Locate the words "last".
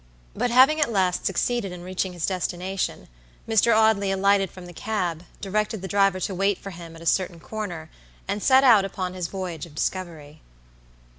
0.91-1.27